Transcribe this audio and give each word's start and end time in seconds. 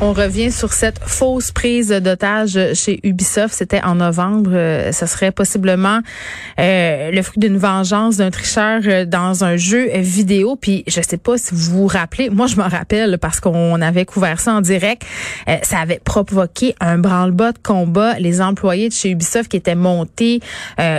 On 0.00 0.12
revient 0.12 0.50
sur 0.50 0.72
cette 0.72 0.98
fausse 0.98 1.52
prise 1.52 1.90
d'otage 1.90 2.58
chez 2.74 2.98
Ubisoft. 3.04 3.54
C'était 3.54 3.82
en 3.84 3.94
novembre. 3.96 4.50
Euh, 4.52 4.90
ce 4.90 5.06
serait 5.06 5.30
possiblement 5.30 6.00
euh, 6.58 7.10
le 7.12 7.22
fruit 7.22 7.38
d'une 7.38 7.56
vengeance 7.56 8.16
d'un 8.16 8.30
tricheur 8.30 8.80
euh, 8.84 9.04
dans 9.04 9.44
un 9.44 9.56
jeu 9.56 9.90
vidéo. 9.94 10.56
Puis 10.56 10.82
je 10.88 11.00
sais 11.00 11.18
pas 11.18 11.38
si 11.38 11.54
vous 11.54 11.82
vous 11.82 11.86
rappelez. 11.86 12.30
Moi, 12.30 12.48
je 12.48 12.56
m'en 12.56 12.68
rappelle 12.68 13.18
parce 13.18 13.38
qu'on 13.38 13.80
avait 13.80 14.04
couvert 14.04 14.40
ça 14.40 14.54
en 14.54 14.60
direct. 14.60 15.04
ça 15.62 15.78
avait 15.78 16.00
provoqué 16.02 16.74
un 16.80 16.98
branle-bas 16.98 17.52
de 17.52 17.58
combat. 17.62 18.18
Les 18.18 18.40
employés 18.40 18.88
de 18.88 18.94
chez 18.94 19.10
Ubisoft 19.10 19.48
qui 19.50 19.56
étaient 19.56 19.74
montés 19.74 20.40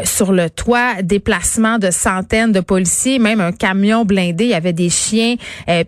sur 0.03 0.31
le 0.31 0.49
toit, 0.49 1.01
déplacement 1.01 1.77
de 1.77 1.91
centaines 1.91 2.51
de 2.51 2.59
policiers, 2.59 3.19
même 3.19 3.41
un 3.41 3.51
camion 3.51 4.05
blindé. 4.05 4.45
Il 4.45 4.49
y 4.51 4.53
avait 4.53 4.73
des 4.73 4.89
chiens 4.89 5.35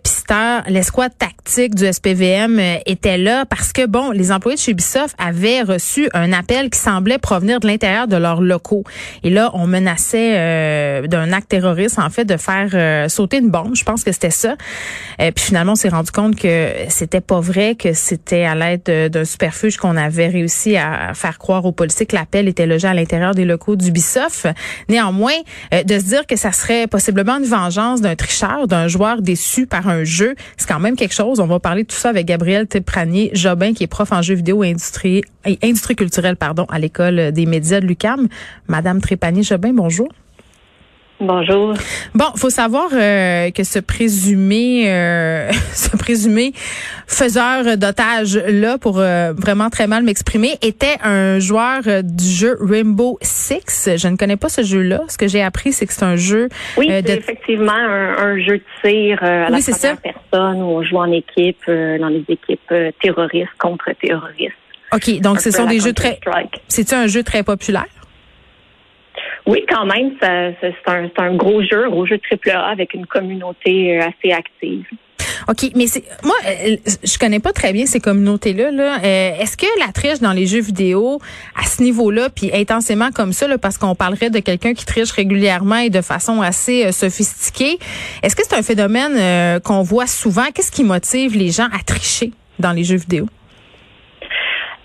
pisteurs. 0.02 0.62
L'escouade 0.68 1.12
tactique 1.18 1.74
du 1.74 1.90
SPVM 1.90 2.60
était 2.84 3.05
là 3.14 3.46
parce 3.46 3.72
que, 3.72 3.86
bon, 3.86 4.10
les 4.10 4.32
employés 4.32 4.56
de 4.56 4.60
chez 4.60 4.72
Ubisoft 4.72 5.14
avaient 5.18 5.62
reçu 5.62 6.08
un 6.12 6.32
appel 6.32 6.70
qui 6.70 6.78
semblait 6.78 7.18
provenir 7.18 7.60
de 7.60 7.66
l'intérieur 7.66 8.08
de 8.08 8.16
leurs 8.16 8.40
locaux. 8.40 8.84
Et 9.22 9.30
là, 9.30 9.50
on 9.54 9.66
menaçait 9.66 10.34
euh, 10.36 11.06
d'un 11.06 11.32
acte 11.32 11.48
terroriste, 11.48 11.98
en 11.98 12.10
fait, 12.10 12.24
de 12.24 12.36
faire 12.36 12.70
euh, 12.74 13.08
sauter 13.08 13.38
une 13.38 13.50
bombe. 13.50 13.76
Je 13.76 13.84
pense 13.84 14.02
que 14.02 14.12
c'était 14.12 14.30
ça. 14.30 14.56
Euh, 15.20 15.30
puis 15.30 15.44
finalement, 15.44 15.72
on 15.72 15.76
s'est 15.76 15.88
rendu 15.88 16.10
compte 16.10 16.36
que 16.36 16.70
c'était 16.88 17.20
pas 17.20 17.40
vrai, 17.40 17.76
que 17.76 17.92
c'était 17.92 18.44
à 18.44 18.54
l'aide 18.54 19.10
d'un 19.10 19.24
superfuge 19.24 19.76
qu'on 19.76 19.96
avait 19.96 20.28
réussi 20.28 20.76
à 20.76 21.12
faire 21.14 21.38
croire 21.38 21.64
aux 21.64 21.72
policiers 21.72 22.06
que 22.06 22.16
l'appel 22.16 22.48
était 22.48 22.66
logé 22.66 22.88
à 22.88 22.94
l'intérieur 22.94 23.34
des 23.34 23.44
locaux 23.44 23.76
d'Ubisoft. 23.76 24.48
Néanmoins, 24.88 25.36
de 25.72 25.98
se 25.98 26.04
dire 26.04 26.26
que 26.26 26.36
ça 26.36 26.52
serait 26.52 26.86
possiblement 26.86 27.38
une 27.38 27.44
vengeance 27.44 28.00
d'un 28.00 28.16
tricheur, 28.16 28.66
d'un 28.66 28.88
joueur 28.88 29.22
déçu 29.22 29.66
par 29.66 29.88
un 29.88 30.04
jeu, 30.04 30.34
c'est 30.56 30.68
quand 30.68 30.80
même 30.80 30.96
quelque 30.96 31.14
chose. 31.14 31.40
On 31.40 31.46
va 31.46 31.60
parler 31.60 31.82
de 31.82 31.88
tout 31.88 31.96
ça 31.96 32.08
avec 32.08 32.26
Gabriel 32.26 32.66
Pranier 32.86 33.30
Jobin, 33.34 33.74
qui 33.74 33.84
est 33.84 33.88
prof 33.88 34.12
en 34.12 34.22
jeux 34.22 34.34
vidéo 34.34 34.64
et 34.64 34.70
industrie, 34.70 35.22
industrie 35.62 35.96
culturelle 35.96 36.36
pardon, 36.36 36.64
à 36.70 36.78
l'école 36.78 37.32
des 37.32 37.44
médias 37.44 37.80
de 37.80 37.86
l'UCAM. 37.86 38.28
Madame 38.68 39.00
Trépanier 39.00 39.42
Jobin, 39.42 39.74
bonjour. 39.74 40.08
Bonjour. 41.18 41.72
Bon, 42.14 42.26
faut 42.36 42.50
savoir 42.50 42.88
euh, 42.92 43.50
que 43.50 43.64
ce 43.64 43.78
présumé, 43.78 44.92
euh, 44.92 45.50
ce 45.72 45.96
présumé 45.96 46.52
faiseur 47.06 47.78
d'otages 47.78 48.36
là, 48.36 48.76
pour 48.76 48.98
euh, 48.98 49.32
vraiment 49.32 49.70
très 49.70 49.86
mal 49.86 50.02
m'exprimer, 50.02 50.58
était 50.60 50.96
un 51.02 51.38
joueur 51.38 51.82
du 52.02 52.24
jeu 52.24 52.56
Rainbow 52.60 53.18
Six. 53.22 53.90
Je 53.96 54.08
ne 54.08 54.16
connais 54.16 54.36
pas 54.36 54.50
ce 54.50 54.62
jeu-là. 54.62 55.00
Ce 55.08 55.16
que 55.16 55.26
j'ai 55.26 55.42
appris, 55.42 55.72
c'est 55.72 55.86
que 55.86 55.94
c'est 55.94 56.04
un 56.04 56.16
jeu. 56.16 56.48
Oui, 56.76 56.88
c'est 56.90 57.08
effectivement 57.08 57.72
un, 57.72 58.38
jeu 58.38 58.58
de 58.58 58.62
tir 58.82 59.22
à 59.22 59.48
la 59.48 59.58
première 59.58 59.96
personne 59.96 60.62
où 60.62 60.66
on 60.66 60.82
joue 60.82 60.98
en 60.98 61.10
équipe 61.10 61.62
dans 61.66 62.08
les 62.08 62.24
équipes 62.28 62.74
terroristes 63.00 63.48
contre 63.58 63.90
terroristes. 64.00 64.52
Ok, 64.92 65.20
donc 65.20 65.40
ce 65.40 65.50
sont 65.50 65.66
des 65.66 65.80
jeux 65.80 65.94
très. 65.94 66.20
C'est 66.68 66.92
un 66.92 67.06
jeu 67.06 67.22
très 67.22 67.42
populaire? 67.42 67.86
Oui, 69.46 69.64
quand 69.68 69.86
même, 69.86 70.12
c'est 70.20 70.74
un, 70.86 71.08
un, 71.18 71.36
gros 71.36 71.62
jeu, 71.62 71.84
un 71.84 71.90
gros 71.90 72.04
jeu 72.04 72.18
AAA 72.18 72.68
avec 72.68 72.94
une 72.94 73.06
communauté 73.06 73.96
euh, 73.96 74.08
assez 74.08 74.32
active. 74.32 74.84
OK, 75.48 75.70
mais 75.76 75.86
c'est 75.86 76.02
moi 76.24 76.34
euh, 76.46 76.76
je 77.04 77.18
connais 77.18 77.38
pas 77.38 77.52
très 77.52 77.72
bien 77.72 77.86
ces 77.86 78.00
communautés-là. 78.00 78.72
Là. 78.72 78.96
Euh, 78.96 79.30
est-ce 79.38 79.56
que 79.56 79.66
la 79.78 79.92
triche 79.92 80.18
dans 80.18 80.32
les 80.32 80.46
jeux 80.46 80.60
vidéo 80.60 81.20
à 81.54 81.64
ce 81.64 81.82
niveau-là, 81.82 82.28
puis 82.28 82.50
intensément 82.52 83.10
comme 83.12 83.32
ça, 83.32 83.46
là, 83.46 83.56
parce 83.56 83.78
qu'on 83.78 83.94
parlerait 83.94 84.30
de 84.30 84.40
quelqu'un 84.40 84.74
qui 84.74 84.84
triche 84.84 85.12
régulièrement 85.12 85.78
et 85.78 85.90
de 85.90 86.00
façon 86.00 86.42
assez 86.42 86.90
sophistiquée, 86.90 87.78
est-ce 88.24 88.34
que 88.34 88.42
c'est 88.44 88.56
un 88.56 88.62
phénomène 88.62 89.60
qu'on 89.60 89.82
voit 89.82 90.08
souvent? 90.08 90.46
Qu'est-ce 90.52 90.72
qui 90.72 90.82
motive 90.82 91.36
les 91.36 91.50
gens 91.50 91.68
à 91.72 91.82
tricher 91.84 92.32
dans 92.58 92.72
les 92.72 92.82
jeux 92.82 92.96
vidéo? 92.96 93.26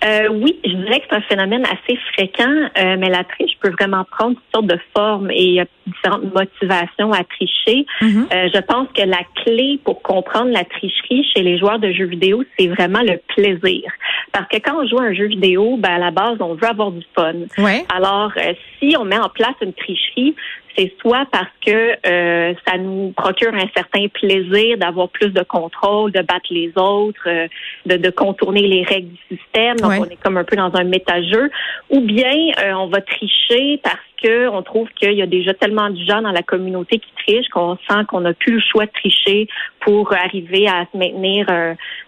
Euh, 0.04 0.28
oui, 0.30 0.58
je 0.64 0.70
dirais 0.70 1.00
que 1.00 1.06
c'est 1.10 1.16
un 1.16 1.20
phénomène 1.22 1.64
assez 1.64 1.96
fréquent, 2.12 2.50
euh, 2.78 2.96
mais 2.98 3.08
la 3.08 3.24
triche 3.24 3.52
peut 3.60 3.70
vraiment 3.70 4.04
prendre 4.04 4.34
toutes 4.34 4.54
sortes 4.54 4.66
de 4.66 4.78
formes 4.96 5.30
et 5.30 5.42
il 5.42 5.52
y 5.54 5.60
a 5.60 5.66
différentes 5.86 6.34
motivations 6.34 7.12
à 7.12 7.22
tricher. 7.24 7.86
Euh, 8.02 8.48
je 8.52 8.60
pense 8.60 8.88
que 8.96 9.02
la 9.02 9.22
clé 9.44 9.78
pour 9.84 10.02
comprendre 10.02 10.50
la 10.50 10.64
tricherie 10.64 11.24
chez 11.34 11.42
les 11.42 11.58
joueurs 11.58 11.78
de 11.78 11.92
jeux 11.92 12.06
vidéo, 12.06 12.42
c'est 12.58 12.68
vraiment 12.68 13.00
le 13.02 13.20
plaisir. 13.34 13.90
Parce 14.32 14.48
que 14.48 14.56
quand 14.56 14.82
on 14.82 14.86
joue 14.86 14.98
à 14.98 15.04
un 15.04 15.14
jeu 15.14 15.26
vidéo, 15.26 15.76
ben, 15.78 15.90
à 15.90 15.98
la 15.98 16.10
base, 16.10 16.36
on 16.40 16.54
veut 16.54 16.66
avoir 16.66 16.90
du 16.90 17.04
fun. 17.14 17.34
Ouais. 17.58 17.84
Alors, 17.94 18.32
euh, 18.36 18.54
si 18.78 18.96
on 18.98 19.04
met 19.04 19.18
en 19.18 19.28
place 19.28 19.54
une 19.60 19.72
tricherie, 19.72 20.34
c'est 20.76 20.92
soit 21.00 21.26
parce 21.30 21.50
que 21.64 21.96
euh, 22.06 22.54
ça 22.66 22.78
nous 22.78 23.12
procure 23.16 23.54
un 23.54 23.68
certain 23.74 24.08
plaisir 24.08 24.78
d'avoir 24.78 25.08
plus 25.08 25.30
de 25.30 25.42
contrôle, 25.42 26.12
de 26.12 26.22
battre 26.22 26.46
les 26.50 26.72
autres, 26.76 27.26
euh, 27.26 27.46
de, 27.86 27.96
de, 27.96 28.10
contourner 28.10 28.62
les 28.62 28.82
règles 28.82 29.08
du 29.08 29.36
système. 29.36 29.76
Donc, 29.76 29.92
on 30.00 30.10
est 30.10 30.22
comme 30.22 30.36
un 30.36 30.44
peu 30.44 30.56
dans 30.56 30.74
un 30.74 30.84
méta-jeu. 30.84 31.50
Ou 31.90 32.00
bien, 32.00 32.52
euh, 32.62 32.72
on 32.72 32.86
va 32.88 33.00
tricher 33.00 33.80
parce 33.82 33.96
que 34.22 34.48
on 34.48 34.62
trouve 34.62 34.88
qu'il 34.98 35.14
y 35.14 35.22
a 35.22 35.26
déjà 35.26 35.52
tellement 35.54 35.90
de 35.90 35.98
gens 36.04 36.22
dans 36.22 36.30
la 36.30 36.42
communauté 36.42 36.98
qui 36.98 37.12
trichent 37.26 37.48
qu'on 37.48 37.76
sent 37.88 38.04
qu'on 38.08 38.20
n'a 38.20 38.34
plus 38.34 38.54
le 38.54 38.60
choix 38.60 38.86
de 38.86 38.92
tricher 38.92 39.48
pour 39.80 40.12
arriver 40.12 40.68
à 40.68 40.86
se 40.92 40.96
maintenir 40.96 41.46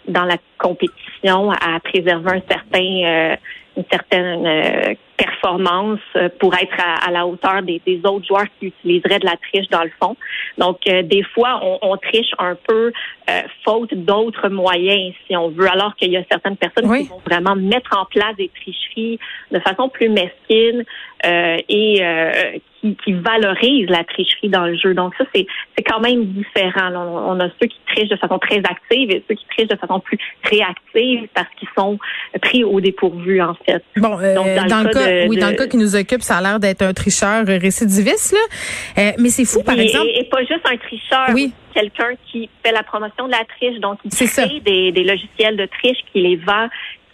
dans 0.06 0.24
la 0.24 0.36
compétition, 0.58 1.50
à 1.50 1.80
préserver 1.80 2.30
un 2.30 2.42
certain 2.48 3.36
une 3.76 3.84
certaine 3.90 4.46
euh, 4.46 4.94
performance 5.16 6.00
euh, 6.16 6.28
pour 6.40 6.54
être 6.54 6.76
à, 6.78 7.10
la 7.10 7.26
hauteur 7.26 7.62
des, 7.62 7.80
autres 8.04 8.26
joueurs 8.26 8.46
qui 8.58 8.66
utiliseraient 8.66 9.18
de 9.18 9.26
la 9.26 9.36
triche 9.36 9.68
dans 9.70 9.82
le 9.82 9.90
fond. 10.00 10.16
Donc, 10.58 10.78
euh, 10.88 11.02
des 11.02 11.22
fois, 11.22 11.60
on, 11.82 11.96
triche 11.96 12.32
un 12.38 12.56
peu 12.66 12.92
faute 13.64 13.94
d'autres 13.94 14.48
moyens, 14.48 15.14
si 15.26 15.36
on 15.36 15.48
veut, 15.48 15.70
alors 15.70 15.94
qu'il 15.96 16.10
y 16.10 16.16
a 16.16 16.24
certaines 16.30 16.56
personnes 16.56 16.84
qui 16.84 17.08
vont 17.08 17.20
vraiment 17.26 17.56
mettre 17.56 17.96
en 17.98 18.04
place 18.04 18.36
des 18.36 18.50
tricheries 18.60 19.18
de 19.50 19.60
façon 19.60 19.88
plus 19.88 20.10
mesquine 20.10 20.84
et 21.24 22.02
qui, 22.84 22.96
qui 22.96 23.12
valorisent 23.12 23.88
la 23.88 24.04
tricherie 24.04 24.48
dans 24.48 24.66
le 24.66 24.76
jeu. 24.76 24.94
Donc, 24.94 25.14
ça, 25.16 25.24
c'est 25.34 25.46
quand 25.86 26.00
même 26.00 26.26
différent. 26.26 26.92
On, 26.94 27.40
a 27.40 27.48
ceux 27.60 27.66
qui 27.66 27.78
trichent 27.86 28.10
de 28.10 28.16
façon 28.16 28.38
très 28.38 28.58
active 28.58 29.10
et 29.10 29.24
ceux 29.28 29.34
qui 29.34 29.46
trichent 29.46 29.68
de 29.68 29.76
façon 29.76 30.00
plus 30.00 30.18
réactive 30.44 31.28
parce 31.34 31.48
qu'ils 31.56 31.68
sont 31.76 31.98
pris 32.42 32.64
au 32.64 32.80
dépourvu, 32.80 33.40
en 33.40 33.54
fait. 33.66 33.82
Bon, 33.96 34.10
dans, 34.10 34.82
le 34.82 34.92
cas 34.92 35.03
oui, 35.28 35.36
dans 35.36 35.50
le 35.50 35.56
cas 35.56 35.66
qui 35.66 35.76
nous 35.76 35.96
occupe, 35.96 36.22
ça 36.22 36.38
a 36.38 36.40
l'air 36.40 36.60
d'être 36.60 36.82
un 36.82 36.92
tricheur 36.92 37.46
récidiviste, 37.46 38.32
là. 38.32 39.02
Euh, 39.02 39.12
mais 39.18 39.28
c'est 39.28 39.44
fou, 39.44 39.62
par 39.62 39.78
exemple. 39.78 40.08
Et, 40.14 40.24
pas 40.24 40.40
juste 40.40 40.64
un 40.64 40.76
tricheur. 40.76 41.26
Oui. 41.32 41.52
Quelqu'un 41.74 42.10
qui 42.30 42.48
fait 42.64 42.72
la 42.72 42.82
promotion 42.82 43.26
de 43.26 43.32
la 43.32 43.44
triche, 43.56 43.80
donc 43.80 43.98
qui 44.02 44.08
crée 44.08 44.60
des, 44.60 44.92
des, 44.92 45.04
logiciels 45.04 45.56
de 45.56 45.66
triche, 45.66 45.98
qui 46.12 46.20
les 46.20 46.36
vend, 46.36 46.68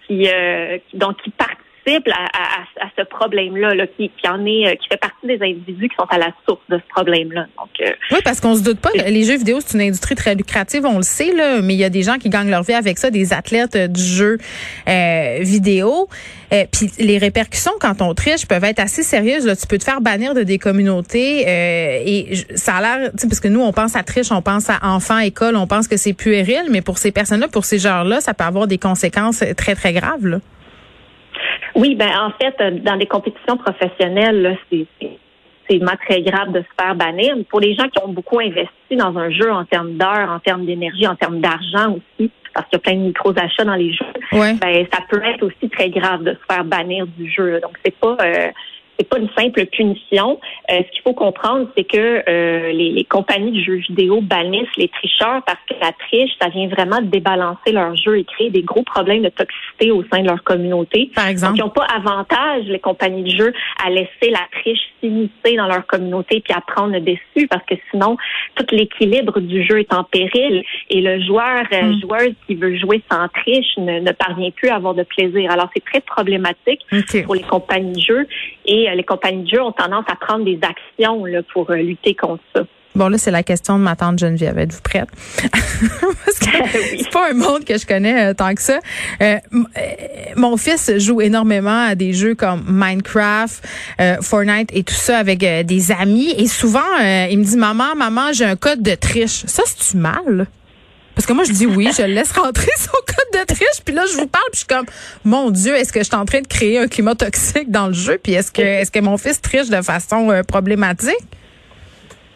qui, 0.06 0.28
euh, 0.28 0.78
donc 0.94 1.16
qui 1.22 1.30
à, 1.86 2.84
à, 2.84 2.90
ce 2.96 3.02
problème-là, 3.04 3.74
là, 3.74 3.86
qui, 3.86 4.10
qui, 4.10 4.28
en 4.28 4.44
est, 4.46 4.66
euh, 4.66 4.74
qui 4.74 4.88
fait 4.88 4.96
partie 4.96 5.26
des 5.26 5.38
individus 5.42 5.88
qui 5.88 5.96
sont 5.96 6.06
à 6.08 6.18
la 6.18 6.30
source 6.46 6.62
de 6.68 6.76
ce 6.76 6.88
problème-là. 6.94 7.46
Donc, 7.58 7.70
euh, 7.80 7.92
oui, 8.12 8.18
parce 8.24 8.40
qu'on 8.40 8.54
se 8.54 8.62
doute 8.62 8.80
pas, 8.80 8.90
les 8.94 9.24
jeux 9.24 9.36
vidéo, 9.36 9.58
c'est 9.64 9.76
une 9.76 9.84
industrie 9.84 10.14
très 10.14 10.34
lucrative, 10.34 10.84
on 10.84 10.98
le 10.98 11.02
sait, 11.02 11.32
là, 11.32 11.60
mais 11.62 11.74
il 11.74 11.80
y 11.80 11.84
a 11.84 11.90
des 11.90 12.02
gens 12.02 12.18
qui 12.18 12.28
gagnent 12.28 12.50
leur 12.50 12.62
vie 12.62 12.74
avec 12.74 12.98
ça, 12.98 13.10
des 13.10 13.32
athlètes 13.32 13.76
euh, 13.76 13.88
du 13.88 14.02
jeu 14.02 14.38
vidéo. 15.40 16.08
Puis 16.72 16.90
les 16.98 17.18
répercussions 17.18 17.72
quand 17.80 18.02
on 18.02 18.12
triche 18.14 18.46
peuvent 18.46 18.64
être 18.64 18.80
assez 18.80 19.02
sérieuses. 19.02 19.46
Là. 19.46 19.54
Tu 19.54 19.66
peux 19.66 19.78
te 19.78 19.84
faire 19.84 20.00
bannir 20.00 20.34
de 20.34 20.42
des 20.42 20.58
communautés 20.58 21.44
et 21.46 22.34
ça 22.56 22.76
a 22.76 22.80
l'air, 22.80 23.10
parce 23.12 23.40
que 23.40 23.48
nous 23.48 23.60
on 23.60 23.72
pense 23.72 23.94
à 23.94 24.02
triche, 24.02 24.32
on 24.32 24.42
pense 24.42 24.68
à 24.68 24.78
enfants, 24.82 25.18
école, 25.18 25.54
on 25.56 25.66
pense 25.66 25.86
que 25.86 25.96
c'est 25.96 26.12
puéril, 26.12 26.64
mais 26.70 26.82
pour 26.82 26.98
ces 26.98 27.12
personnes-là, 27.12 27.48
pour 27.48 27.64
ces 27.64 27.78
genres-là, 27.78 28.20
ça 28.20 28.34
peut 28.34 28.44
avoir 28.44 28.66
des 28.66 28.78
conséquences 28.78 29.44
très 29.56 29.74
très 29.74 29.92
graves. 29.92 30.26
Là. 30.26 30.40
Oui, 31.80 31.94
ben 31.94 32.10
en 32.20 32.30
fait, 32.32 32.54
euh, 32.60 32.70
dans 32.82 32.96
des 32.96 33.06
compétitions 33.06 33.56
professionnelles, 33.56 34.58
c'est 34.70 34.86
vraiment 35.78 35.96
très 36.06 36.20
grave 36.20 36.52
de 36.52 36.60
se 36.60 36.82
faire 36.84 36.94
bannir. 36.94 37.36
Pour 37.48 37.60
les 37.60 37.74
gens 37.74 37.88
qui 37.88 38.04
ont 38.04 38.12
beaucoup 38.12 38.38
investi 38.38 38.96
dans 38.96 39.16
un 39.16 39.30
jeu 39.30 39.50
en 39.50 39.64
termes 39.64 39.94
d'heures, 39.94 40.30
en 40.30 40.40
termes 40.40 40.66
d'énergie, 40.66 41.06
en 41.06 41.14
termes 41.14 41.40
d'argent 41.40 41.96
aussi, 41.96 42.30
parce 42.52 42.68
qu'il 42.68 42.76
y 42.76 42.80
a 42.80 42.80
plein 42.80 42.96
de 42.96 43.06
micros 43.06 43.32
achats 43.38 43.64
dans 43.64 43.76
les 43.76 43.92
jeux, 43.92 44.04
ben 44.32 44.86
ça 44.92 45.00
peut 45.08 45.22
être 45.24 45.42
aussi 45.42 45.70
très 45.70 45.88
grave 45.88 46.22
de 46.22 46.32
se 46.32 46.54
faire 46.54 46.64
bannir 46.64 47.06
du 47.06 47.30
jeu. 47.30 47.60
Donc 47.62 47.78
c'est 47.82 47.96
pas 47.96 48.16
euh, 48.20 48.50
c'est 49.00 49.08
pas 49.08 49.18
une 49.18 49.30
simple 49.30 49.64
punition. 49.66 50.38
Euh, 50.70 50.78
ce 50.78 50.90
qu'il 50.92 51.02
faut 51.02 51.14
comprendre, 51.14 51.68
c'est 51.76 51.84
que 51.84 52.22
euh, 52.28 52.72
les, 52.72 52.90
les, 52.90 53.04
compagnies 53.04 53.52
de 53.52 53.64
jeux 53.64 53.80
vidéo 53.88 54.20
bannissent 54.20 54.76
les 54.76 54.88
tricheurs 54.88 55.42
parce 55.46 55.58
que 55.68 55.74
la 55.80 55.92
triche, 55.92 56.30
ça 56.40 56.48
vient 56.50 56.68
vraiment 56.68 57.00
débalancer 57.00 57.72
leur 57.72 57.96
jeu 57.96 58.18
et 58.18 58.24
créer 58.24 58.50
des 58.50 58.62
gros 58.62 58.82
problèmes 58.82 59.22
de 59.22 59.30
toxicité 59.30 59.90
au 59.90 60.04
sein 60.12 60.20
de 60.20 60.28
leur 60.28 60.44
communauté. 60.44 61.10
Par 61.14 61.28
exemple, 61.28 61.58
Donc, 61.58 61.58
ils 61.58 61.80
n'ont 61.80 61.86
pas 61.86 61.86
avantage 61.94 62.64
les 62.66 62.78
compagnies 62.78 63.24
de 63.24 63.36
jeux 63.36 63.52
à 63.84 63.88
laisser 63.88 64.30
la 64.30 64.46
triche 64.60 64.80
s'immiscer 65.00 65.56
dans 65.56 65.66
leur 65.66 65.86
communauté 65.86 66.40
puis 66.40 66.52
à 66.52 66.60
prendre 66.60 66.92
le 66.92 67.00
dessus 67.00 67.48
parce 67.48 67.64
que 67.64 67.74
sinon 67.90 68.18
tout 68.54 68.66
l'équilibre 68.70 69.40
du 69.40 69.64
jeu 69.66 69.80
est 69.80 69.94
en 69.94 70.04
péril 70.04 70.62
et 70.90 71.00
le 71.00 71.22
joueur 71.22 71.64
Hmm. 71.90 72.00
joueuse 72.00 72.34
qui 72.46 72.54
veut 72.54 72.76
jouer 72.76 73.02
sans 73.10 73.28
triche 73.28 73.76
ne, 73.78 74.00
ne 74.00 74.12
parvient 74.12 74.50
plus 74.50 74.68
à 74.68 74.76
avoir 74.76 74.94
de 74.94 75.02
plaisir. 75.02 75.50
Alors 75.50 75.68
c'est 75.74 75.84
très 75.84 76.00
problématique 76.00 76.84
pour 77.24 77.34
les 77.34 77.42
compagnies 77.42 77.92
de 77.92 78.00
jeux 78.00 78.28
et 78.66 78.88
les 78.94 79.04
compagnies 79.04 79.44
de 79.44 79.48
jeux 79.48 79.62
ont 79.62 79.72
tendance 79.72 80.04
à 80.08 80.16
prendre 80.16 80.44
des 80.44 80.58
actions 80.62 81.24
là, 81.24 81.40
pour 81.52 81.70
euh, 81.70 81.76
lutter 81.76 82.14
contre 82.14 82.42
ça. 82.54 82.62
Bon, 82.96 83.08
là, 83.08 83.18
c'est 83.18 83.30
la 83.30 83.44
question 83.44 83.78
de 83.78 83.84
ma 83.84 83.94
tante 83.94 84.18
Geneviève. 84.18 84.58
Êtes-vous 84.58 84.82
prête? 84.82 85.08
Parce 86.24 86.38
que 86.40 86.46
c'est 86.98 87.10
pas 87.10 87.30
un 87.30 87.34
monde 87.34 87.64
que 87.64 87.78
je 87.78 87.86
connais 87.86 88.30
euh, 88.30 88.34
tant 88.34 88.52
que 88.52 88.60
ça. 88.60 88.80
Euh, 89.22 89.36
euh, 89.52 89.80
mon 90.36 90.56
fils 90.56 90.98
joue 90.98 91.20
énormément 91.20 91.86
à 91.86 91.94
des 91.94 92.12
jeux 92.12 92.34
comme 92.34 92.64
Minecraft, 92.66 93.62
euh, 94.00 94.16
Fortnite 94.20 94.70
et 94.72 94.82
tout 94.82 94.94
ça 94.94 95.18
avec 95.18 95.44
euh, 95.44 95.62
des 95.62 95.92
amis. 95.92 96.34
Et 96.36 96.46
souvent, 96.46 96.80
euh, 97.00 97.28
il 97.30 97.38
me 97.38 97.44
dit, 97.44 97.56
maman, 97.56 97.94
maman, 97.96 98.32
j'ai 98.32 98.44
un 98.44 98.56
code 98.56 98.82
de 98.82 98.94
triche. 98.96 99.44
Ça, 99.46 99.62
c'est-tu 99.66 99.96
mal? 99.96 100.48
Parce 101.14 101.26
que 101.26 101.32
moi, 101.32 101.44
je 101.44 101.52
dis 101.52 101.66
oui, 101.66 101.88
je 101.96 102.02
laisse 102.02 102.32
rentrer 102.32 102.70
son 102.76 102.92
code 102.92 103.40
de 103.40 103.46
triche. 103.46 103.82
Puis 103.84 103.94
là, 103.94 104.04
je 104.10 104.16
vous 104.16 104.26
parle, 104.26 104.44
puis 104.52 104.60
je 104.60 104.66
suis 104.66 104.66
comme, 104.66 104.86
mon 105.24 105.50
Dieu, 105.50 105.74
est-ce 105.74 105.92
que 105.92 106.00
je 106.00 106.04
suis 106.04 106.16
en 106.16 106.24
train 106.24 106.40
de 106.40 106.46
créer 106.46 106.78
un 106.78 106.88
climat 106.88 107.14
toxique 107.14 107.70
dans 107.70 107.88
le 107.88 107.92
jeu? 107.92 108.18
Puis 108.22 108.32
est-ce 108.32 108.52
que, 108.52 108.62
est-ce 108.62 108.90
que 108.90 109.00
mon 109.00 109.18
fils 109.18 109.40
triche 109.40 109.68
de 109.68 109.82
façon 109.82 110.30
euh, 110.30 110.42
problématique? 110.42 111.14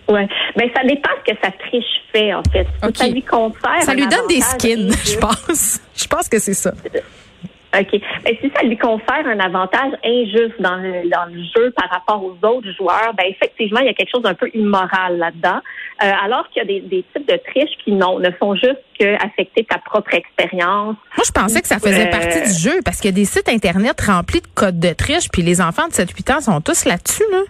Ouais. 0.09 0.29
Ben 0.56 0.69
ça 0.76 0.82
dépend 0.85 1.11
ce 1.25 1.32
que 1.32 1.38
sa 1.43 1.50
triche 1.50 1.85
fait 2.12 2.35
en 2.35 2.43
fait. 2.53 2.67
Ça 2.94 3.09
lui 3.09 3.23
confère. 3.23 3.82
Ça 3.82 3.94
lui 3.94 4.06
donne 4.06 4.26
des 4.29 4.41
skins, 4.41 4.91
je 5.05 5.19
pense. 5.19 5.81
Je 5.97 6.06
pense 6.06 6.29
que 6.29 6.38
c'est 6.38 6.55
ça. 6.55 6.73
OK. 7.81 8.00
Mais 8.25 8.38
si 8.41 8.50
ça 8.55 8.62
lui 8.62 8.76
confère 8.76 9.26
un 9.26 9.41
avantage 9.41 9.93
injuste 10.05 10.61
dans 10.61 10.76
le, 10.76 11.09
dans 11.09 11.25
le 11.26 11.43
jeu 11.56 11.73
par 11.73 11.88
rapport 11.91 12.23
aux 12.23 12.37
autres 12.47 12.71
joueurs, 12.76 13.12
ben 13.17 13.25
effectivement, 13.29 13.81
il 13.81 13.87
y 13.87 13.91
a 13.91 13.94
quelque 13.94 14.11
chose 14.15 14.23
d'un 14.23 14.35
peu 14.35 14.49
immoral 14.55 15.19
là-dedans. 15.19 15.61
Euh, 16.02 16.11
alors 16.25 16.49
qu'il 16.49 16.61
y 16.61 16.64
a 16.64 16.67
des, 16.67 16.81
des 16.81 17.05
types 17.14 17.29
de 17.29 17.38
triches 17.49 17.76
qui 17.85 17.93
non, 17.93 18.19
ne 18.19 18.31
font 18.32 18.55
juste 18.56 18.82
que 18.99 19.14
affecter 19.25 19.64
ta 19.64 19.79
propre 19.79 20.14
expérience. 20.14 20.96
Moi, 21.17 21.25
je 21.25 21.31
pensais 21.31 21.61
que 21.61 21.69
ça 21.69 21.79
faisait 21.79 22.08
Euh, 22.08 22.11
partie 22.11 22.43
du 22.43 22.58
jeu 22.58 22.81
parce 22.85 23.00
qu'il 23.00 23.11
y 23.11 23.14
a 23.14 23.17
des 23.17 23.25
sites 23.25 23.49
Internet 23.49 24.00
remplis 24.00 24.41
de 24.41 24.46
codes 24.55 24.81
de 24.81 24.93
triche, 24.93 25.29
puis 25.31 25.43
les 25.43 25.61
enfants 25.61 25.87
de 25.87 25.93
7-8 25.93 26.37
ans 26.37 26.41
sont 26.41 26.61
tous 26.61 26.85
là-dessus, 26.85 27.25
là. 27.31 27.43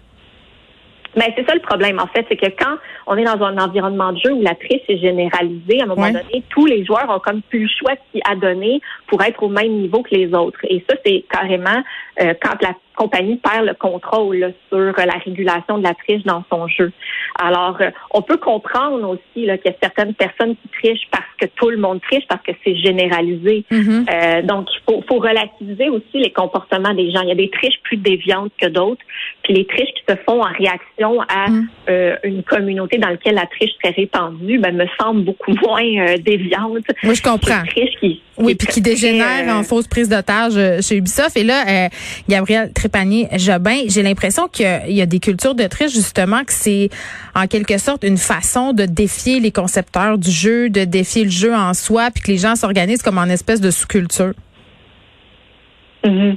Ben, 1.17 1.33
c'est 1.37 1.47
ça 1.47 1.55
le 1.55 1.61
problème, 1.61 2.01
en 2.01 2.09
fait, 2.09 2.27
c'est 2.29 2.37
que 2.37 2.47
quand 2.59 2.77
on 3.07 3.17
est 3.17 3.25
dans 3.25 3.41
un 3.41 3.57
environnement 3.59 4.13
de 4.13 4.19
jeu 4.19 4.33
où 4.33 4.43
la 4.43 4.55
triche 4.57 4.83
est 4.89 4.99
généralisée, 4.99 5.81
à 5.81 5.85
un 5.85 5.87
moment 5.87 6.09
donné, 6.09 6.43
tous 6.51 6.67
les 6.67 6.85
joueurs 6.85 7.09
ont 7.09 7.21
comme 7.21 7.41
plus 7.43 7.63
le 7.63 7.69
choix 7.69 7.93
de 7.93 8.01
s'y 8.13 8.23
adonner 8.29 8.81
pour 9.07 9.23
être 9.23 9.43
au 9.43 9.49
même 9.49 9.73
niveau 9.73 10.03
que 10.03 10.15
les 10.15 10.35
autres. 10.35 10.59
Et 10.65 10.85
ça, 10.91 10.97
c'est 11.07 11.25
carrément 11.31 11.83
euh, 12.21 12.35
quand 12.43 12.61
la 12.63 12.75
compagnie 12.95 13.37
perd 13.37 13.67
le 13.67 13.75
contrôle 13.75 14.37
là, 14.37 14.49
sur 14.69 14.79
euh, 14.79 14.93
la 14.97 15.19
régulation 15.25 15.79
de 15.79 15.83
la 15.83 15.95
triche 15.95 16.23
dans 16.25 16.45
son 16.51 16.69
jeu. 16.69 16.93
Alors, 17.39 17.77
euh, 17.81 17.91
on 18.13 18.23
peut 18.23 18.37
comprendre 18.37 19.09
aussi 19.09 19.21
qu'il 19.35 19.45
y 19.47 19.51
a 19.51 19.75
certaines 19.83 20.15
personnes 20.15 20.57
qui 20.57 20.69
trichent 20.69 21.09
parce 21.11 21.25
que 21.39 21.47
tout 21.57 21.71
le 21.71 21.77
monde 21.77 22.01
triche, 22.03 22.25
parce 22.29 22.43
que 22.43 22.53
c'est 22.65 22.77
généralisé. 22.77 23.65
Mhm. 23.71 24.07
Euh, 24.13 24.43
donc, 24.43 24.69
il 24.75 24.81
faut, 24.87 25.03
faut 25.09 25.19
relativiser 25.19 25.89
aussi 25.89 26.19
les 26.19 26.31
comportements 26.33 26.95
des 26.95 27.11
gens. 27.11 27.23
Il 27.23 27.29
y 27.29 27.33
a 27.33 27.37
des 27.37 27.51
triches 27.51 27.81
plus 27.83 27.97
déviantes 27.97 28.53
que 28.61 28.67
d'autres, 28.67 29.03
puis 29.43 29.55
les 29.55 29.67
triches 29.67 29.93
qui 29.95 30.05
se 30.09 30.17
font 30.27 30.43
en 30.43 30.53
réaction 30.53 31.21
à 31.23 31.45
Mm. 31.49 31.69
euh, 31.89 32.17
une 32.25 32.43
communauté 32.43 32.99
dans 32.99 33.09
laquelle 33.09 33.35
la 33.35 33.47
triche 33.47 33.73
serait 33.83 33.95
répandue, 33.95 34.59
ben, 34.59 34.75
me 34.75 34.87
semble 35.01 35.23
beaucoup 35.23 35.53
moins 35.63 35.83
euh, 35.83 36.17
déviante. 36.19 36.85
Moi, 37.03 37.15
je 37.15 37.23
comprends. 37.23 37.63
qui, 38.01 38.23
Oui, 38.37 38.57
puis 38.57 38.67
qui 38.67 38.81
dégénère 38.81 39.49
euh, 39.49 39.61
en 39.61 39.63
fausse 39.63 39.87
prise 39.87 40.09
d'otage 40.09 40.55
euh, 40.57 40.81
chez 40.83 40.97
Ubisoft. 40.97 41.37
Et 41.37 41.45
là, 41.45 41.65
euh, 41.69 41.89
Gabriel 42.29 42.73
Trépanier-Jobin, 42.73 43.83
j'ai 43.87 44.03
l'impression 44.03 44.49
qu'il 44.49 44.65
y 44.65 44.69
a- 44.69 44.87
il 44.89 44.95
y 44.97 45.01
a 45.03 45.07
des 45.07 45.21
cultures 45.21 45.55
de 45.55 45.65
triche, 45.69 45.93
justement, 45.93 46.43
que 46.45 46.53
c'est 46.53 46.91
en 47.37 47.47
quelque 47.47 47.79
sorte 47.79 48.03
une 48.03 48.19
façon 48.19 48.73
de 48.73 48.87
défier 48.87 49.39
les 49.39 49.53
concepteurs 49.53 50.19
du 50.19 50.31
jeu, 50.33 50.69
de 50.69 50.85
défier 50.85 51.25
le 51.25 51.31
jeu 51.31 51.55
en 51.55 51.75
soi, 51.75 52.11
puis 52.13 52.23
que 52.25 52.33
les 52.33 52.39
gens 52.39 52.57
s'organisent 52.57 53.03
comme 53.03 53.19
en 53.19 53.25
espèce 53.27 53.61
de 53.61 53.71
sous-culture. 53.71 54.33
Mhm. 56.05 56.37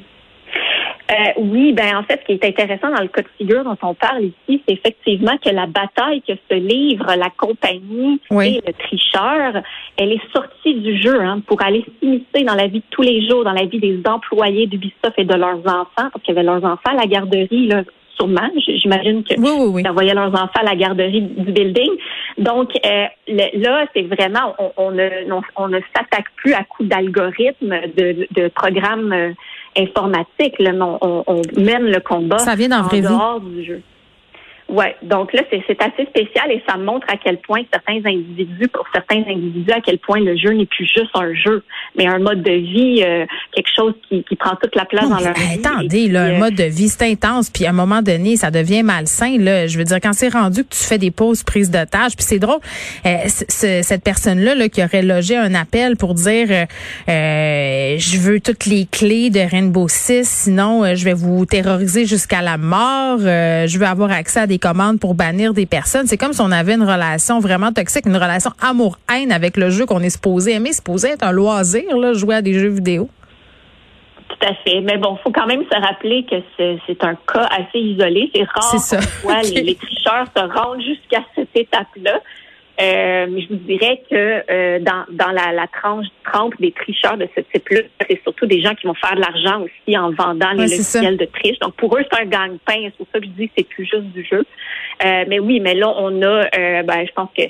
Euh, 1.10 1.32
oui, 1.38 1.72
ben 1.72 1.96
en 1.98 2.04
fait, 2.04 2.20
ce 2.22 2.26
qui 2.26 2.34
est 2.34 2.44
intéressant 2.46 2.90
dans 2.94 3.02
le 3.02 3.08
cas 3.08 3.22
de 3.22 3.28
figure 3.38 3.64
dont 3.64 3.78
on 3.82 3.94
parle 3.94 4.24
ici, 4.26 4.62
c'est 4.68 4.74
effectivement 4.74 5.38
que 5.38 5.50
la 5.50 5.66
bataille 5.66 6.22
que 6.22 6.34
se 6.50 6.56
livre 6.56 7.06
la 7.16 7.30
compagnie 7.30 8.20
Oui. 8.30 8.58
et 8.58 8.68
le 8.68 8.74
tricheur, 8.74 9.64
elle 9.98 10.12
est 10.12 10.32
sortie 10.36 10.76
du 10.76 11.02
jeu 11.02 11.22
hein, 11.22 11.42
pour 11.48 11.62
aller 11.64 11.86
s'immiscer 12.02 12.44
dans 12.46 12.56
la 12.56 12.68
vie 12.68 12.80
de 12.80 12.86
tous 12.90 13.04
les 13.04 13.26
jours, 13.28 13.46
dans 13.46 13.54
la 13.54 13.66
vie 13.66 13.80
des 13.80 14.02
employés 14.06 14.68
d'Ubisoft 14.68 15.14
et 15.18 15.24
de 15.24 15.34
leurs 15.36 15.60
enfants, 15.60 15.88
parce 15.96 16.22
qu'il 16.24 16.36
y 16.36 16.38
avait 16.38 16.46
leurs 16.46 16.66
enfants 16.66 16.92
à 16.92 16.96
la 16.96 17.06
garderie, 17.06 17.68
là, 17.68 17.84
sûrement. 18.20 18.50
J'imagine 18.58 19.24
que 19.24 19.36
Oui, 19.40 19.50
oui, 19.60 19.68
oui. 19.76 19.82
ils 19.86 19.90
envoyaient 19.90 20.14
leurs 20.14 20.34
enfants 20.34 20.60
à 20.60 20.64
la 20.64 20.76
garderie 20.76 21.22
du 21.22 21.52
building. 21.54 21.92
Donc 22.38 22.72
euh, 22.86 23.06
le- 23.30 23.62
là, 23.64 23.86
c'est 23.96 24.02
vraiment, 24.02 24.56
on, 24.60 24.72
on 24.76 24.92
ne, 24.92 25.08
on, 25.32 25.42
on 25.56 25.68
ne 25.70 25.80
s'attaque 25.96 26.26
plus 26.36 26.54
à 26.54 26.64
coups 26.66 26.90
d'algorithmes, 26.90 27.76
de, 27.96 28.28
de 28.32 28.48
programmes 28.50 29.34
informatiques. 29.78 30.60
Là, 30.60 30.72
on, 30.80 30.98
on- 31.02 31.24
on 31.28 31.42
mène 31.60 31.84
le 31.86 32.00
combat 32.00 32.40
Ça 32.40 32.56
vient 32.56 32.70
dans 32.70 32.82
en 32.86 32.88
vie. 32.88 33.02
dehors 33.02 33.40
du 33.42 33.64
jeu. 33.64 33.82
Ouais, 34.70 34.96
donc 35.02 35.32
là, 35.34 35.44
c'est 35.50 35.82
assez 35.82 36.06
spécial 36.08 36.52
et 36.52 36.62
ça 36.68 36.76
montre 36.78 37.08
à 37.10 37.16
quel 37.16 37.38
point 37.40 37.62
certains 37.72 38.00
individus, 38.06 38.68
pour 38.68 38.86
certains 38.94 39.24
individus, 39.28 39.72
à 39.72 39.80
quel 39.80 39.98
point 39.98 40.20
le 40.20 40.36
jeu 40.36 40.52
n'est 40.52 40.66
plus 40.66 40.86
juste 40.86 41.10
un 41.14 41.34
jeu, 41.34 41.64
mais 41.98 42.06
un 42.06 42.20
mode 42.20 42.44
de 42.44 42.52
vie, 42.52 43.02
euh, 43.02 43.26
quelque 43.56 43.70
chose 43.74 43.94
qui, 44.10 44.24
qui 44.26 44.36
prend 44.36 44.56
toute 44.62 44.76
la 44.76 44.84
place 44.86 45.04
Non, 45.04 45.12
dans 45.16 45.20
leur 45.24 45.34
vie. 45.34 45.60
attendez, 45.64 46.08
là, 46.10 46.24
un 46.24 46.34
euh, 46.34 46.38
mode 46.40 46.56
de 46.56 46.64
vie, 46.66 46.90
c'est 46.90 47.10
intense, 47.10 47.50
puis 47.50 47.66
à 47.66 47.70
un 47.70 47.74
moment 47.74 48.02
donné, 48.02 48.36
ça 48.36 48.52
devient 48.52 48.84
malsain. 48.84 49.38
Là, 49.40 49.68
je 49.68 49.78
veux 49.78 49.86
dire, 49.86 50.00
quand 50.02 50.14
c'est 50.14 50.34
rendu 50.34 50.64
que 50.66 50.70
tu 50.76 50.84
fais 50.84 50.98
des 50.98 51.12
pauses 51.12 51.44
prises 51.44 51.72
d'otages, 51.72 52.16
puis 52.18 52.26
c'est 52.26 52.40
drôle, 52.40 52.60
euh, 53.06 53.16
cette 53.28 54.04
personne-là 54.04 54.54
là, 54.56 54.68
qui 54.68 54.84
aurait 54.84 55.02
logé 55.02 55.38
un 55.38 55.56
appel 55.56 55.96
pour 55.96 56.14
dire, 56.14 56.48
euh, 56.50 56.66
euh, 57.10 57.96
je 57.98 58.18
veux 58.18 58.40
toutes 58.40 58.66
les 58.66 58.86
clés 58.86 59.30
de 59.30 59.40
Rainbow 59.40 59.88
Six, 59.88 60.28
sinon 60.28 60.84
euh, 60.84 60.96
je 60.96 61.06
vais 61.06 61.14
vous 61.14 61.46
terroriser 61.46 62.06
jusqu'à 62.06 62.42
la 62.42 62.58
mort. 62.58 63.20
euh, 63.22 63.66
je 63.68 63.78
veux 63.80 63.86
avoir 63.86 64.12
accès 64.12 64.42
à 64.42 64.48
des 64.48 64.57
commandes 64.60 65.00
pour 65.00 65.14
bannir 65.16 65.54
des 65.54 65.66
personnes. 65.66 66.08
C'est 66.08 66.18
comme 66.18 66.34
si 66.34 66.42
on 66.42 66.52
avait 66.52 66.74
une 66.76 66.84
relation 66.84 67.40
vraiment 67.40 67.72
toxique, 67.72 68.06
une 68.06 68.18
relation 68.18 68.52
amour-haine 68.62 69.32
avec 69.32 69.58
le 69.58 69.70
jeu 69.70 69.86
qu'on 69.86 70.02
est 70.02 70.10
supposé 70.10 70.54
aimer, 70.54 70.74
supposé 70.74 71.10
être 71.10 71.24
un 71.24 71.32
loisir, 71.32 71.98
là, 71.98 72.14
jouer 72.14 72.36
à 72.36 72.42
des 72.42 72.54
jeux 72.54 72.70
vidéo. 72.70 73.10
Tout 74.30 74.48
à 74.48 74.54
fait. 74.64 74.82
Mais 74.82 74.98
bon, 74.98 75.18
faut 75.24 75.32
quand 75.32 75.48
même 75.48 75.64
se 75.64 75.80
rappeler 75.80 76.26
que 76.30 76.36
c'est 76.58 77.04
un 77.04 77.16
cas 77.16 77.48
assez 77.52 77.80
isolé. 77.80 78.30
C'est 78.36 78.44
rare 78.44 78.72
qu'on 78.72 79.28
voit 79.28 79.40
Ok. 79.44 79.50
les, 79.56 79.62
les 79.64 79.76
tricheurs 79.76 80.26
se 80.36 80.42
rendent 80.42 80.82
jusqu'à 80.82 81.22
cette 81.36 81.56
étape-là. 81.56 82.20
Euh, 82.80 83.26
mais 83.30 83.42
je 83.42 83.48
vous 83.50 83.56
dirais 83.56 84.02
que 84.10 84.44
euh, 84.52 84.80
dans, 84.80 85.06
dans 85.10 85.32
la, 85.32 85.52
la 85.52 85.68
tranche 85.68 86.06
trempe 86.24 86.54
des 86.60 86.72
tricheurs 86.72 87.18
de 87.18 87.28
ce 87.36 87.42
type-là, 87.42 87.82
c'est 88.08 88.22
surtout 88.22 88.46
des 88.46 88.62
gens 88.62 88.76
qui 88.76 88.86
vont 88.86 88.94
faire 88.94 89.16
de 89.16 89.22
l'argent 89.22 89.64
aussi 89.64 89.98
en 89.98 90.12
vendant 90.12 90.52
les 90.52 90.64
logiciels 90.64 91.18
de 91.18 91.26
triche. 91.26 91.58
Donc 91.60 91.74
pour 91.76 91.98
eux, 91.98 92.04
c'est 92.12 92.22
un 92.22 92.26
gagne-pain. 92.26 92.84
C'est 92.84 92.98
pour 92.98 93.08
ça 93.12 93.20
que 93.20 93.26
je 93.26 93.32
dis 93.32 93.48
que 93.48 93.54
c'est 93.58 93.68
plus 93.68 93.86
juste 93.86 94.06
du 94.14 94.24
jeu. 94.24 94.46
Euh, 95.04 95.26
mais 95.28 95.40
oui, 95.40 95.60
mais 95.60 95.74
là, 95.74 95.92
on 95.98 96.22
a, 96.22 96.26
euh, 96.26 96.84
ben, 96.84 97.06
je 97.08 97.12
pense 97.14 97.30
que 97.36 97.44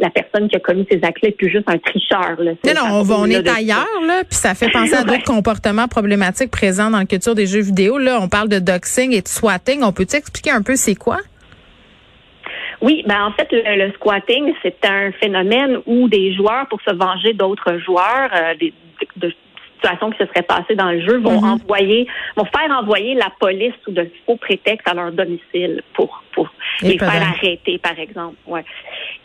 la 0.00 0.10
personne 0.10 0.48
qui 0.48 0.56
a 0.56 0.60
commis 0.60 0.86
ces 0.90 0.98
actes-là 1.02 1.28
est 1.28 1.38
plus 1.38 1.50
juste 1.50 1.68
un 1.68 1.78
tricheur. 1.78 2.34
Là. 2.38 2.52
Non, 2.74 2.98
on, 2.98 3.02
va, 3.02 3.14
on 3.18 3.26
est 3.26 3.48
ailleurs, 3.48 3.86
là, 4.04 4.24
puis 4.28 4.36
ça 4.36 4.54
fait 4.54 4.70
penser 4.70 4.94
à 4.94 5.04
d'autres 5.04 5.24
comportements 5.24 5.86
problématiques 5.86 6.50
présents 6.50 6.90
dans 6.90 6.98
la 6.98 7.04
culture 7.04 7.36
des 7.36 7.46
jeux 7.46 7.62
vidéo. 7.62 7.98
Là, 7.98 8.18
on 8.20 8.28
parle 8.28 8.48
de 8.48 8.58
doxing 8.58 9.12
et 9.12 9.22
de 9.22 9.28
swatting. 9.28 9.82
On 9.84 9.92
peut-tu 9.92 10.16
expliquer 10.16 10.50
un 10.50 10.62
peu 10.62 10.74
c'est 10.74 10.96
quoi? 10.96 11.18
Oui, 12.86 13.02
ben 13.06 13.20
en 13.28 13.32
fait, 13.32 13.48
le, 13.50 13.62
le 13.86 13.92
squatting, 13.92 14.52
c'est 14.62 14.80
un 14.84 15.10
phénomène 15.22 15.72
où 15.86 16.08
des 16.08 16.34
joueurs, 16.34 16.66
pour 16.68 16.80
se 16.82 16.92
venger 16.94 17.32
d'autres 17.32 17.78
joueurs, 17.78 18.30
euh, 18.34 18.54
des, 18.60 18.72
de, 19.00 19.28
de 19.28 19.34
situations 19.76 20.10
qui 20.12 20.18
se 20.18 20.26
seraient 20.30 20.42
passées 20.56 20.74
dans 20.82 20.90
le 20.96 21.00
jeu, 21.06 21.16
vont 21.28 21.40
Mhm. 21.40 21.52
envoyer, 21.54 22.06
vont 22.36 22.44
faire 22.56 22.70
envoyer 22.80 23.14
la 23.14 23.30
police 23.44 23.74
sous 23.84 23.92
de 24.00 24.04
faux 24.24 24.36
prétextes 24.36 24.88
à 24.88 24.94
leur 24.94 25.12
domicile 25.12 25.82
pour 25.94 26.10
pour 26.34 26.48
Et 26.82 26.88
les 26.88 26.98
faire 26.98 27.22
arrêter, 27.32 27.78
par 27.78 27.96
exemple. 28.06 28.36
Ouais. 28.46 28.64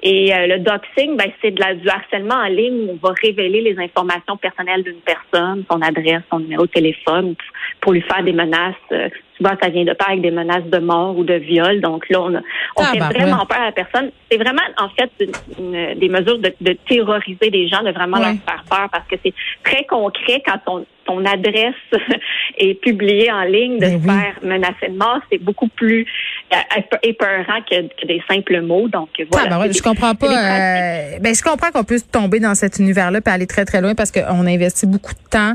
Et 0.03 0.31
euh, 0.33 0.45
le 0.51 0.57
doxing, 0.59 1.17
ben 1.17 1.29
c'est 1.41 1.51
de 1.57 1.59
la, 1.59 1.73
du 1.73 1.87
harcèlement 1.89 2.35
en 2.35 2.51
ligne 2.61 2.79
où 2.85 2.91
on 3.01 3.07
va 3.07 3.13
révéler 3.27 3.61
les 3.61 3.77
informations 3.87 4.37
personnelles 4.37 4.83
d'une 4.83 5.01
personne, 5.13 5.63
son 5.71 5.81
adresse, 5.81 6.21
son 6.31 6.39
numéro 6.39 6.63
de 6.67 6.71
téléphone, 6.79 7.33
pour 7.81 7.93
lui 7.93 8.01
faire 8.01 8.23
des 8.23 8.31
menaces. 8.43 8.75
euh, 8.91 9.09
souvent, 9.39 9.55
ça 9.61 9.69
vient 9.69 9.85
de 9.85 9.93
part 9.93 10.09
avec 10.09 10.21
des 10.21 10.31
menaces 10.31 10.65
de 10.65 10.77
mort 10.79 11.17
ou 11.17 11.23
de 11.23 11.33
viol. 11.35 11.81
Donc 11.81 12.07
là, 12.09 12.21
on, 12.21 12.35
a- 12.35 12.41
on 12.75 12.83
Ah, 12.83 12.91
fait 12.93 12.99
vraiment 12.99 13.39
ouais. 13.39 13.45
peur 13.49 13.59
à 13.61 13.65
la 13.65 13.71
personne. 13.71 14.11
C'est 14.29 14.37
vraiment, 14.37 14.61
en 14.77 14.89
fait, 14.89 15.09
une- 15.19 15.73
une- 15.75 15.99
des 15.99 16.09
mesures 16.09 16.37
de, 16.39 16.53
de 16.61 16.73
terroriser 16.87 17.49
les 17.49 17.67
gens, 17.67 17.81
de 17.83 17.91
vraiment 17.91 18.17
Ouais. 18.17 18.25
leur 18.25 18.33
faire 18.45 18.63
peur, 18.69 18.89
parce 18.91 19.07
que 19.07 19.15
c'est 19.25 19.33
très 19.63 19.85
concret 19.85 20.43
quand 20.45 20.59
ton, 20.65 20.85
ton 21.05 21.25
adresse 21.25 21.73
est 22.57 22.79
publiée 22.81 23.31
en 23.31 23.41
ligne, 23.43 23.75
de 23.75 23.79
Ben 23.79 23.89
se 24.01 24.07
oui. 24.07 24.13
faire 24.13 24.33
menacer 24.43 24.87
de 24.89 24.97
mort, 24.97 25.19
c'est 25.31 25.39
beaucoup 25.39 25.67
plus 25.69 26.05
euh, 26.53 26.81
épeurant 27.03 27.61
que, 27.69 28.05
des 28.05 28.21
simples 28.29 28.61
mots. 28.61 28.87
Donc 28.89 29.09
voilà. 29.31 29.47
Ah, 29.47 29.49
ben 29.49 29.59
ouais, 29.61 29.73
je 29.73 29.81
comprends 29.81 30.13
pas. 30.15 30.27
euh, 30.27 31.17
ben 31.19 31.33
je 31.33 31.41
comprends 31.41 31.71
qu'on 31.71 31.83
puisse 31.83 32.07
tomber 32.09 32.39
dans 32.39 32.53
cet 32.55 32.79
univers-là 32.79 33.19
et 33.25 33.29
aller 33.29 33.47
très 33.47 33.65
très 33.65 33.81
loin 33.81 33.95
parce 33.95 34.11
qu'on 34.11 34.45
investit 34.45 34.85
beaucoup 34.87 35.13
de 35.13 35.29
temps, 35.31 35.53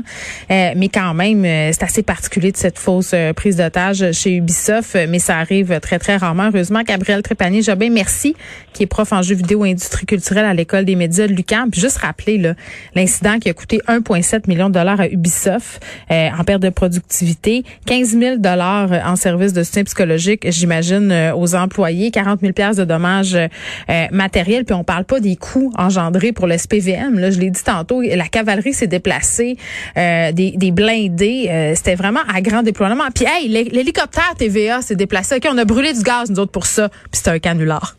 euh, 0.51 0.71
mais 0.75 0.89
quand 0.89 1.13
même 1.13 1.43
euh, 1.45 1.69
c'est 1.71 1.83
assez 1.83 2.03
particulier 2.03 2.51
de 2.51 2.57
cette 2.57 2.77
fausse 2.79 3.13
euh, 3.13 3.33
prise 3.33 3.55
chez 4.13 4.35
Ubisoft, 4.35 4.97
mais 5.09 5.19
ça 5.19 5.37
arrive 5.37 5.79
très 5.81 5.99
très 5.99 6.15
rarement. 6.17 6.49
Heureusement, 6.53 6.81
Gabriel 6.83 7.21
Trépanier 7.21 7.61
Jobin, 7.61 7.89
merci, 7.89 8.35
qui 8.73 8.83
est 8.83 8.87
prof 8.87 9.11
en 9.11 9.21
jeux 9.21 9.35
vidéo 9.35 9.65
et 9.65 9.71
industrie 9.71 10.05
culturelle 10.05 10.45
à 10.45 10.53
l'école 10.53 10.85
des 10.85 10.95
médias 10.95 11.27
de 11.27 11.33
l'UQAM. 11.33 11.69
Puis 11.71 11.81
juste 11.81 11.97
rappeler 11.97 12.37
là 12.37 12.53
l'incident 12.95 13.37
qui 13.39 13.49
a 13.49 13.53
coûté 13.53 13.81
1,7 13.87 14.47
million 14.47 14.69
de 14.69 14.73
dollars 14.75 14.99
à 15.01 15.07
Ubisoft 15.07 15.81
euh, 16.11 16.29
en 16.37 16.43
perte 16.43 16.61
de 16.61 16.69
productivité, 16.69 17.63
15 17.85 18.17
000 18.17 18.37
dollars 18.37 18.91
en 19.05 19.15
services 19.15 19.53
de 19.53 19.63
soutien 19.63 19.83
psychologique, 19.83 20.49
j'imagine 20.49 21.11
euh, 21.11 21.35
aux 21.35 21.53
employés, 21.55 22.11
40 22.11 22.39
000 22.41 22.53
pièces 22.53 22.77
de 22.77 22.85
dommages 22.85 23.35
euh, 23.35 23.47
matériels. 24.11 24.63
Puis 24.65 24.73
on 24.75 24.83
parle 24.83 25.03
pas 25.05 25.19
des 25.19 25.35
coûts 25.35 25.71
engendrés 25.77 26.31
pour 26.31 26.47
le 26.47 26.57
SPVM. 26.57 27.19
Là, 27.19 27.29
je 27.31 27.39
l'ai 27.39 27.49
dit 27.49 27.63
tantôt, 27.63 28.01
la 28.01 28.27
cavalerie 28.27 28.73
s'est 28.73 28.87
déplacée, 28.87 29.57
euh, 29.97 30.31
des, 30.31 30.51
des 30.51 30.71
blindés. 30.71 31.47
euh, 31.49 31.73
C'était 31.75 31.95
vraiment 31.95 32.21
à 32.33 32.41
grand 32.41 32.63
déploiement. 32.63 33.03
Puis 33.13 33.25
hey, 33.27 33.47
l'hélicoptère 33.71 34.33
TVA 34.37 34.81
s'est 34.81 34.95
déplacé. 34.95 35.35
Ok, 35.35 35.47
on 35.51 35.57
a 35.57 35.65
brûlé 35.65 35.93
du 35.93 36.01
gaz 36.01 36.29
nous 36.29 36.39
autres 36.39 36.51
pour 36.51 36.65
ça. 36.65 36.89
Puis 36.89 37.09
c'était 37.13 37.31
un 37.31 37.39
canular. 37.39 37.95